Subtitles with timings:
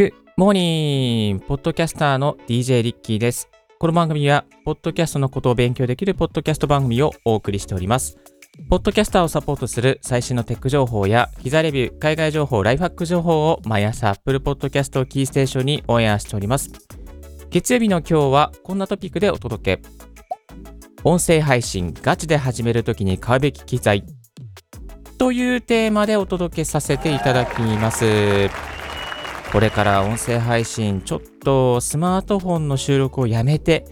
[0.00, 1.40] Good morning!
[1.40, 3.50] ポッドキャスターの DJ リッキーです。
[3.78, 8.16] この番組は、ポッドキャストのことを勉強できるポッドキャスト番組をお送りしております。
[8.70, 16.70] ポッドキャスターをサポートする最新のテック情報や、機材レビュー、海外情報、ライフハック情報を毎朝 Apple Podcast をキーステーションにオンエアしております。
[17.50, 19.82] 月曜日の今日はこんなトピックでお届け。
[21.04, 24.06] 音声配信ガチで始めるときに買うべき機材
[25.18, 28.69] というテーマでお届けさせていただきます。
[29.52, 33.84] これから音声配信、ちょっとスマートフォンの収録をやめて、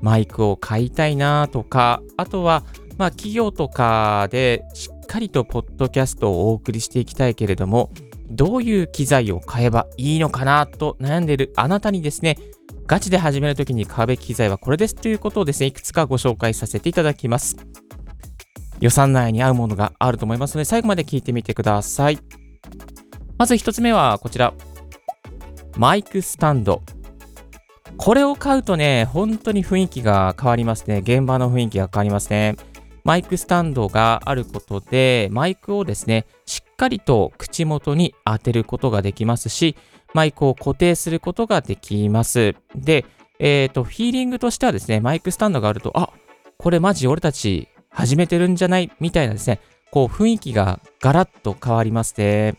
[0.00, 2.64] マイクを買いたいなとか、あとは、
[2.96, 7.92] まあ企業とかでしっかりとポッドキャストをお送りしていきたいけれども、
[8.30, 12.38] どういう機材を買えばいいのかなと悩んでいるあなたにですね、
[12.86, 17.56] ガチで始めるときに買うべき機材はこれですということをですね、いくつかご紹介させていただきます。
[18.80, 22.18] 予算内に合うものがあると思いますので、最後まで聞いてみてください。
[23.36, 24.54] まず1つ目はこちら。
[25.76, 26.82] マイクスタンド。
[27.96, 30.98] これを買うとね、本当に雰囲気が変わりますね。
[30.98, 32.56] 現場の雰囲気が変わりますね。
[33.04, 39.76] マイクスタンドがあることで、マイクをですね、しっかりと口元に当てることができますし、
[40.14, 42.54] マイクを固定することができます。
[42.74, 43.04] で、
[43.38, 46.10] えっ、ー、と、フィーリングとしてはですね、マイクスタンドがあると、あ、
[46.58, 48.92] これマジ俺たち始めてるんじゃない？
[49.00, 52.54] みたいなですね、こう雰囲気がガラッと変わりまして、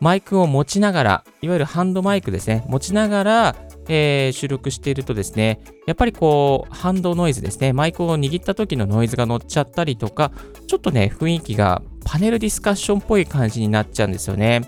[0.00, 3.56] マイクを持ちながら、いわゆるハンドマイクですね、持ちながら、
[3.88, 10.32] えー、収録しているとですね、やっぱりこう、ハンドノイズですね、マイクを握った時のノイズが乗っちゃったりとか、
[10.66, 14.62] ちょっとね、雰囲気がパネルディスカッションっぽい感じになっちゃうんですよね。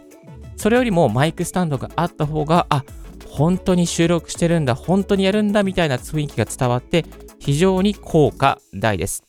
[0.56, 2.84] それよりもマイクスタンドがあった方が、あ、
[3.28, 7.04] 本当に収録してるんだ、本当にやるんだみたいな雰囲気が伝わって、
[7.38, 9.25] 非常に効果大です。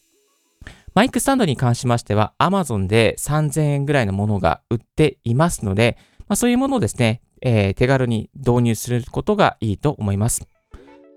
[0.98, 10.50] マイクスタンドに関しましては Amazon で3000円ぐらいのものが売っていますので、まあ、そういうものをですね、えー、手軽に導入することがいいと思います。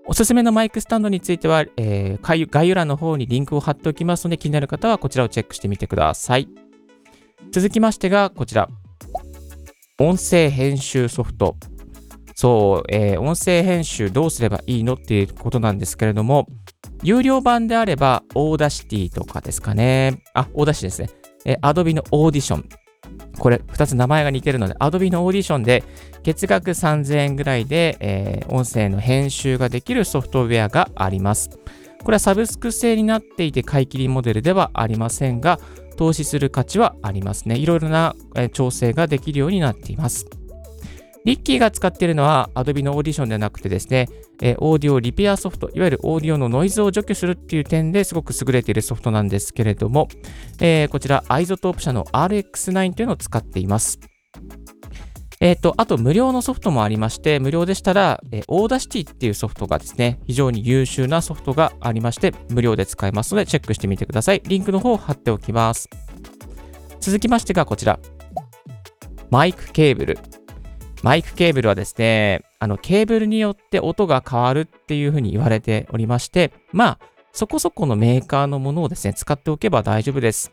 [0.05, 6.47] おすすめのマイクスタンドについては、えー、概要欄の方にリンクを貼っておきますので、気になる方はこちらをチェックしてみてください。
[7.51, 8.69] 続きましてが、こちら。
[9.99, 11.55] 音声編集ソフト。
[12.35, 16.45] そう、えー、音声編集どうすればいいのっていうことなんですけれども、
[17.03, 20.21] 有料版であれば、 Audacity とかですかね。
[20.33, 21.09] あ、 Audacity ですね。
[21.45, 22.69] え、Adobe のオーディション。
[23.39, 25.83] これ、2つ名前が似てるので、Adobe のオーディションで、
[26.23, 31.49] 月額3000円ぐらいで、えー、音声の編集ができるソフトウェアがあります。
[32.03, 35.59] これはサブスク制になっていて、買い切りモデルではありませんが、
[35.97, 37.57] 投資する価値はありますね。
[37.57, 40.25] いろいろな、え調整ができるようになっています。
[41.23, 44.07] リッキーが使っているのは Adobe のオーディションではなくてですね、
[44.41, 50.07] えオーディオリペアソフト、いわゆるオーディオのノイズを除去するっていう点ですごく優れているソフトなんですけれども、
[50.59, 53.99] えー、こちら iZotope 社の RX9 というのを使っています。
[55.39, 64.41] えっ、ー、と、あと無料のソフトもありまして、無料でしたら、えー、 Audacity っていうソフトがですね、非常に優秀なソフトがありまして、無料で使えますので、チェックしてみてください。
[64.45, 65.89] リンクの方を貼っておきます。
[66.99, 67.99] 続きましてがこちら。
[69.31, 70.19] マイクケーブル。
[71.03, 76.99] マイクケーブルはですね、あの、ケーブルによって音が変わるっていうふうに言われておりまして、まあ、
[77.33, 80.51] そこそこのメーカーのものをですね、使っておけば大丈夫です。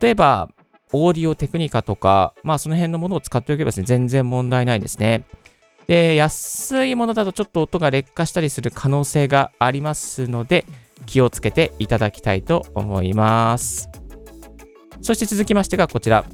[0.00, 0.48] 例えば、
[0.92, 5.24] オーディオテクニカとか、まあ、その辺のものを使っておけばですね、全然問題ないですね。
[5.86, 10.64] で、安いものだとちょっと音が劣化したりする可能性がありますので、
[11.04, 13.90] 気をつけていただきたいと思います。
[15.02, 16.24] そして続きましてがこちら。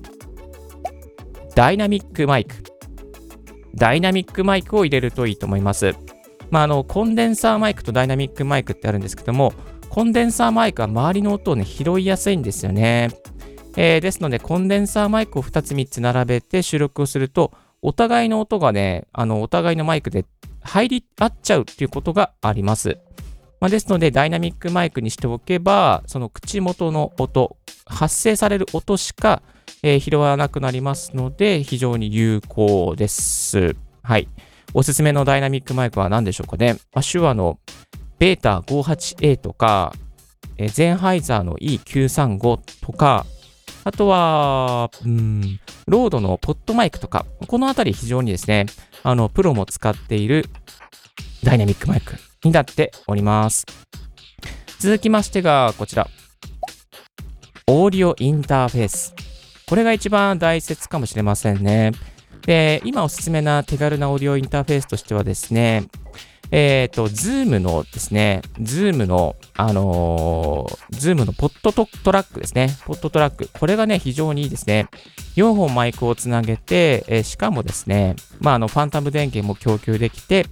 [1.56, 2.69] ダイナミックマイク。
[3.74, 5.94] ダイナミックマイクを入れるといいと思います。
[6.50, 9.52] まあ、あの、コンデンサーマイクとダイナミックマイクってあるんですけども、
[9.88, 13.10] コンデンサーマイクは周りの音をね、拾いやすいんですよね。
[13.76, 20.24] えー、ですので、コンデンサーマイクを2つ3つ並べて収録をすると、お互いの音がね、あの、お互いのマイクで
[20.62, 22.98] 入り合っちゃうっていうことがあります。
[23.60, 27.56] まあ、ですので、ダイナミックマイクにしておけば、その口元の音、
[27.86, 29.42] 発生される音しか
[29.82, 33.76] えー、拾わなくなりますので、非常に有効です。
[34.02, 34.28] はい。
[34.72, 36.74] おすすめのダイナミックマイクは何でしょうかね。
[36.94, 37.58] まあ、手話の
[38.18, 39.92] ベータ 58A とか、
[40.58, 43.26] えー、ゼンハイザーの E935 とか、
[43.84, 48.66] あとは、うん、RODE の PodMic とか、このあたり非常にですね、
[49.02, 50.46] あの、プロも使っている
[51.42, 52.14] ダイナミックマイク
[52.44, 53.64] になっております。
[54.78, 56.08] 続きましてが、こちら。
[57.66, 59.14] オーディオインターフェース。
[59.70, 61.92] これが一番大切かもしれませんね。
[62.44, 65.84] で、今おすすめな手軽なオーディオインターフェースとしてはですね、
[66.50, 72.70] えっ、ー、と、 Zoom のですね、 Zoom の、あのー、 Zoom の PodTrak ですね。
[72.84, 73.48] PodTrak。
[73.52, 74.88] これがね、非常にいいですね。
[75.36, 80.46] 4本マイクをつなげて、えー、しかもですね、まあ、あの、ファンタム電源も供給できて、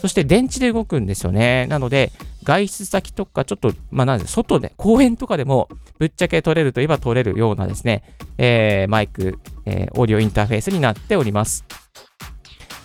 [0.00, 1.66] そして電池で動くんですよね。
[1.66, 2.10] なので、
[2.42, 5.68] 外出先とか、ちょっと、まあ、なんで、外で、公園とかでも、
[5.98, 8.02] ぶっちゃけ取れるといえば取れるようなですね、
[8.38, 11.64] えー、マイク、えー、オーディオインターフェースになっております。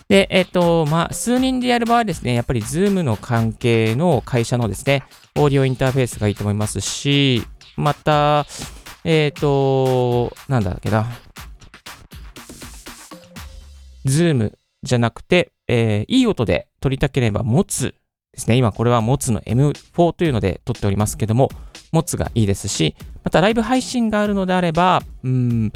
[0.08, 5.02] で、えっ、ー、と、まあ、数人でやる場合ですね、やっぱり Zoom の関係の会社のですね、
[5.36, 7.42] オーディオインターフェースがいいと思いますし、
[7.76, 8.46] また、
[9.04, 11.06] えっ、ー、と、なんだっけな。
[14.06, 14.52] Zoom
[14.82, 17.94] じゃなくて、えー、いい音で撮りたければ持つ
[18.32, 18.56] ですね。
[18.56, 21.50] 今これは持つの M4 というので撮っておりますけども、
[21.92, 22.94] 持つがいいですし、
[23.24, 25.72] またライブ配信があるのであれば、うん、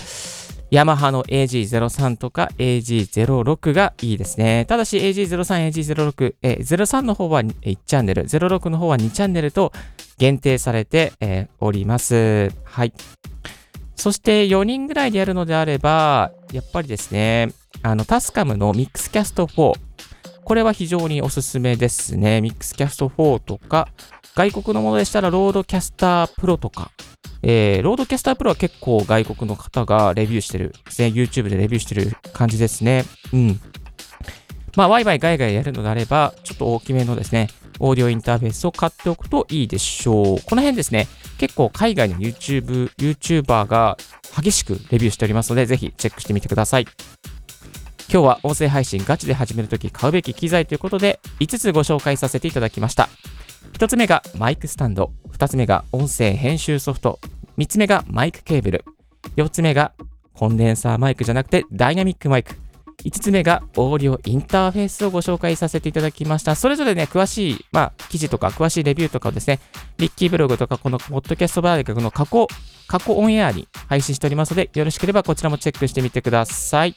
[0.70, 4.64] ヤマハの AG03 とか AG06 がいいですね。
[4.66, 9.72] ただし AG03、AG06、え03の方は1チャンネル、06の方は2チャンネルと
[10.16, 12.50] 限定されて、えー、おります。
[12.64, 12.92] はい。
[13.96, 17.50] そして4人ぐらいでやるのであれば、やっぱりですね、
[17.82, 19.91] あの、 TASCAM の Mixcast 4。
[20.44, 22.40] これは非常におすすめですね。
[22.40, 23.88] Mixcast 4とか、
[24.34, 26.90] 外国のものでしたら RODECaster Pro とか、
[27.42, 31.08] えー、 RODECaster Pro は結構外国の方がレビューしてるですね。
[31.08, 33.04] YouTube でレビューしてる感じですね。
[33.32, 33.60] うん。
[34.76, 37.48] まあ、ワイワイガイガイやるのであれば、ちょっと大きめのですね、
[37.78, 40.42] オーディオインターフェースを買っておくといいでしょう。
[40.44, 43.98] この辺ですね、結構海外の YouTube、YouTuber が
[44.40, 46.86] 激しくレビューしておりますので、ぜひチェックしてみてください。
[48.12, 53.08] 今日は音声配信ガチで始めるとき買うべき機材ということで、5つご紹介させていただきました。
[53.72, 57.20] 1つ目がマイクスタンド、2つ目が音声編集ソフト、
[57.56, 58.84] 3つ目がマイクケーブル、
[59.36, 59.92] 4つ目が
[60.34, 62.54] コンデンサーマイクじゃなくてダイナミックマイク、
[63.02, 66.54] 5つ目がオーディオインターフェースをご紹介させていただきました。
[66.54, 69.58] それぞれね、詳しい、まあ、記事とか詳しいレビューとかをですね、
[69.96, 72.46] リッキーブログとかこのポッドキャストバーでの過去、
[72.88, 76.94] 過去オンエアに配信しておりますので、よろしければこちらもチェックしてみてください。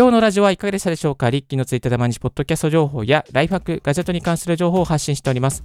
[0.00, 1.28] 今日のラジオはいかがでしたでしょうか？
[1.28, 5.62] リッキーのツイッターで毎日ポッドキャスト情報やライフハック、ガジェットに関する情報を発信しております。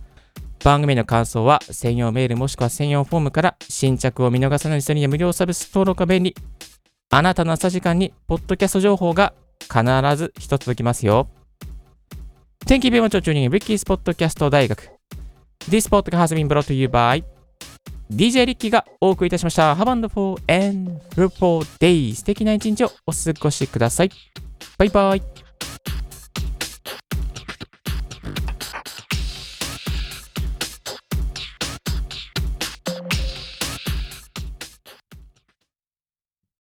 [0.62, 6.36] 番組の感想は専用メールもしくは専用フォームから新着を見逃さない人に無料サービス登録が便利。
[7.12, 9.84] あなたの朝時間にポッドキャスト情報が必
[10.18, 11.30] ず一つ届きますよ。
[12.66, 14.90] Thank you very much for tuning in Ricky's Podcast 大学。
[15.70, 17.24] This podcast has been brought to you by
[18.12, 19.74] DJ リッキーがお送りいたしました。
[19.76, 22.14] Have and for and fruitful day.
[22.14, 24.12] 素敵な一日をお過ごしください。
[24.78, 25.35] バイバイ。